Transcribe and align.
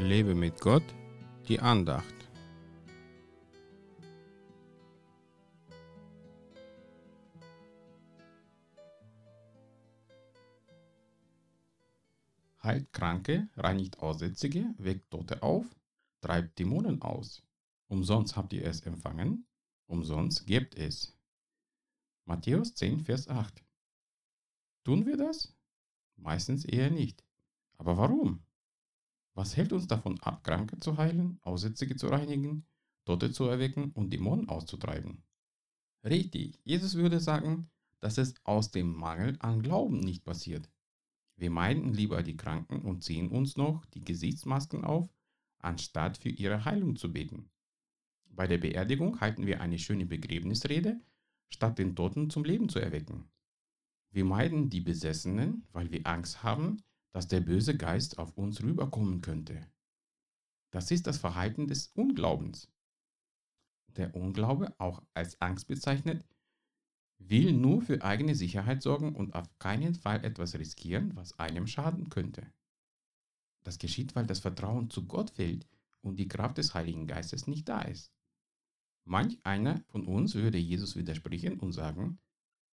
Lebe 0.00 0.34
mit 0.34 0.58
Gott, 0.60 0.82
die 1.46 1.60
Andacht. 1.60 2.14
Heilt 12.62 12.92
Kranke, 12.92 13.48
reinigt 13.56 13.98
Aussätzige, 14.00 14.74
weckt 14.78 15.10
Tote 15.10 15.42
auf, 15.42 15.66
treibt 16.20 16.58
Dämonen 16.58 17.02
aus. 17.02 17.42
Umsonst 17.88 18.36
habt 18.36 18.52
ihr 18.52 18.64
es 18.64 18.80
empfangen, 18.80 19.46
umsonst 19.86 20.46
gebt 20.46 20.76
es. 20.76 21.14
Matthäus 22.24 22.74
10, 22.74 23.00
Vers 23.00 23.28
8. 23.28 23.62
Tun 24.84 25.04
wir 25.04 25.16
das? 25.16 25.54
Meistens 26.16 26.64
eher 26.64 26.90
nicht. 26.90 27.22
Aber 27.76 27.96
warum? 27.98 28.42
Was 29.40 29.56
hält 29.56 29.72
uns 29.72 29.86
davon 29.86 30.20
ab, 30.20 30.44
Kranke 30.44 30.78
zu 30.80 30.98
heilen, 30.98 31.38
Aussätzige 31.40 31.96
zu 31.96 32.08
reinigen, 32.08 32.66
Tote 33.06 33.32
zu 33.32 33.44
erwecken 33.44 33.90
und 33.92 34.12
Dämonen 34.12 34.50
auszutreiben? 34.50 35.24
Richtig, 36.04 36.60
Jesus 36.62 36.94
würde 36.94 37.20
sagen, 37.20 37.70
dass 38.00 38.18
es 38.18 38.34
aus 38.44 38.70
dem 38.70 38.94
Mangel 38.94 39.38
an 39.40 39.62
Glauben 39.62 39.98
nicht 40.00 40.26
passiert. 40.26 40.70
Wir 41.36 41.50
meiden 41.50 41.94
lieber 41.94 42.22
die 42.22 42.36
Kranken 42.36 42.82
und 42.82 43.02
ziehen 43.02 43.30
uns 43.30 43.56
noch 43.56 43.86
die 43.86 44.04
Gesichtsmasken 44.04 44.84
auf, 44.84 45.08
anstatt 45.56 46.18
für 46.18 46.28
ihre 46.28 46.66
Heilung 46.66 46.96
zu 46.96 47.10
beten. 47.10 47.48
Bei 48.26 48.46
der 48.46 48.58
Beerdigung 48.58 49.22
halten 49.22 49.46
wir 49.46 49.62
eine 49.62 49.78
schöne 49.78 50.04
Begräbnisrede, 50.04 51.00
statt 51.48 51.78
den 51.78 51.96
Toten 51.96 52.28
zum 52.28 52.44
Leben 52.44 52.68
zu 52.68 52.78
erwecken. 52.78 53.30
Wir 54.10 54.26
meiden 54.26 54.68
die 54.68 54.82
Besessenen, 54.82 55.66
weil 55.72 55.90
wir 55.90 56.06
Angst 56.06 56.42
haben, 56.42 56.82
dass 57.12 57.28
der 57.28 57.40
böse 57.40 57.76
Geist 57.76 58.18
auf 58.18 58.36
uns 58.36 58.62
rüberkommen 58.62 59.20
könnte. 59.20 59.66
Das 60.70 60.90
ist 60.90 61.06
das 61.06 61.18
Verhalten 61.18 61.66
des 61.66 61.88
Unglaubens. 61.88 62.68
Der 63.96 64.14
Unglaube, 64.14 64.72
auch 64.78 65.02
als 65.14 65.40
Angst 65.40 65.66
bezeichnet, 65.66 66.24
will 67.18 67.52
nur 67.52 67.82
für 67.82 68.02
eigene 68.02 68.34
Sicherheit 68.34 68.82
sorgen 68.82 69.14
und 69.14 69.34
auf 69.34 69.58
keinen 69.58 69.94
Fall 69.94 70.24
etwas 70.24 70.54
riskieren, 70.54 71.14
was 71.16 71.38
einem 71.38 71.66
schaden 71.66 72.08
könnte. 72.08 72.52
Das 73.62 73.78
geschieht, 73.78 74.14
weil 74.14 74.26
das 74.26 74.40
Vertrauen 74.40 74.88
zu 74.90 75.06
Gott 75.06 75.30
fehlt 75.30 75.66
und 76.00 76.16
die 76.16 76.28
Kraft 76.28 76.58
des 76.58 76.72
Heiligen 76.74 77.06
Geistes 77.06 77.46
nicht 77.46 77.68
da 77.68 77.82
ist. 77.82 78.12
Manch 79.04 79.38
einer 79.44 79.82
von 79.88 80.06
uns 80.06 80.34
würde 80.34 80.58
Jesus 80.58 80.96
widersprechen 80.96 81.58
und 81.58 81.72
sagen, 81.72 82.18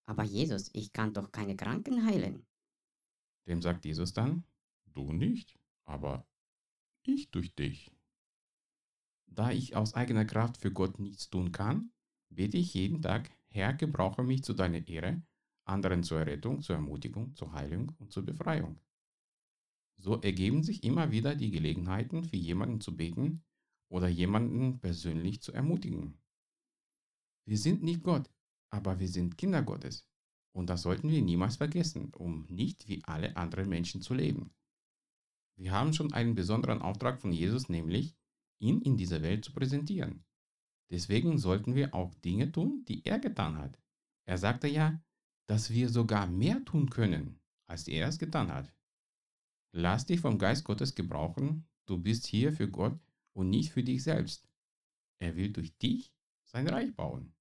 Aber 0.05 0.23
Jesus, 0.23 0.69
ich 0.73 0.93
kann 0.93 1.13
doch 1.13 1.31
keine 1.31 1.55
Kranken 1.55 2.05
heilen. 2.05 2.45
Dem 3.47 3.61
sagt 3.61 3.85
Jesus 3.85 4.13
dann, 4.13 4.43
du 4.93 5.13
nicht, 5.13 5.57
aber 5.85 6.27
ich 7.03 7.31
durch 7.31 7.55
dich. 7.55 7.91
Da 9.27 9.51
ich 9.51 9.75
aus 9.75 9.93
eigener 9.93 10.25
Kraft 10.25 10.57
für 10.57 10.71
Gott 10.71 10.99
nichts 10.99 11.29
tun 11.29 11.51
kann, 11.51 11.91
bete 12.29 12.57
ich 12.57 12.73
jeden 12.73 13.01
Tag, 13.01 13.31
Herr, 13.49 13.73
gebrauche 13.73 14.23
mich 14.23 14.43
zu 14.43 14.53
deiner 14.53 14.87
Ehre, 14.87 15.21
anderen 15.65 16.03
zur 16.03 16.19
Errettung, 16.19 16.61
zur 16.61 16.75
Ermutigung, 16.75 17.35
zur 17.35 17.53
Heilung 17.53 17.93
und 17.99 18.11
zur 18.11 18.23
Befreiung. 18.23 18.79
So 19.97 20.21
ergeben 20.21 20.63
sich 20.63 20.83
immer 20.83 21.11
wieder 21.11 21.35
die 21.35 21.51
Gelegenheiten, 21.51 22.23
für 22.23 22.35
jemanden 22.35 22.81
zu 22.81 22.95
beten 22.95 23.43
oder 23.89 24.07
jemanden 24.07 24.79
persönlich 24.79 25.41
zu 25.41 25.53
ermutigen. 25.53 26.17
Wir 27.45 27.57
sind 27.57 27.81
nicht 27.81 28.03
Gott, 28.03 28.29
aber 28.69 28.99
wir 28.99 29.07
sind 29.07 29.37
Kinder 29.37 29.63
Gottes. 29.63 30.07
Und 30.57 30.71
das 30.71 30.81
sollten 30.81 31.11
wir 31.11 31.21
niemals 31.21 31.57
vergessen, 31.57 32.11
um 32.15 32.47
nicht 32.49 32.87
wie 32.87 33.03
alle 33.03 33.37
anderen 33.37 33.69
Menschen 33.69 34.01
zu 34.01 34.15
leben. 34.15 34.55
Wir 35.55 35.71
haben 35.71 35.93
schon 35.93 36.13
einen 36.13 36.33
besonderen 36.33 36.81
Auftrag 36.81 37.21
von 37.21 37.31
Jesus, 37.31 37.69
nämlich 37.69 38.15
ihn 38.57 38.81
in 38.81 38.97
dieser 38.97 39.21
Welt 39.21 39.45
zu 39.45 39.53
präsentieren. 39.53 40.25
Deswegen 40.89 41.37
sollten 41.37 41.75
wir 41.75 41.93
auch 41.93 42.11
Dinge 42.15 42.51
tun, 42.51 42.83
die 42.87 43.05
er 43.05 43.19
getan 43.19 43.55
hat. 43.59 43.79
Er 44.25 44.39
sagte 44.39 44.67
ja, 44.67 44.99
dass 45.45 45.69
wir 45.69 45.89
sogar 45.89 46.25
mehr 46.25 46.65
tun 46.65 46.89
können, 46.89 47.39
als 47.67 47.87
er 47.87 48.07
es 48.07 48.17
getan 48.17 48.51
hat. 48.51 48.73
Lass 49.73 50.07
dich 50.07 50.21
vom 50.21 50.39
Geist 50.39 50.63
Gottes 50.63 50.95
gebrauchen, 50.95 51.67
du 51.85 51.99
bist 51.99 52.25
hier 52.25 52.51
für 52.51 52.67
Gott 52.67 52.99
und 53.33 53.51
nicht 53.51 53.73
für 53.73 53.83
dich 53.83 54.01
selbst. 54.01 54.49
Er 55.19 55.35
will 55.35 55.53
durch 55.53 55.77
dich 55.77 56.11
sein 56.45 56.67
Reich 56.67 56.95
bauen. 56.95 57.35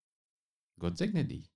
Gott 0.78 0.98
segne 0.98 1.24
dich. 1.24 1.55